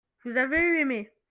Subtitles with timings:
[0.23, 1.11] vous avez eu aimé.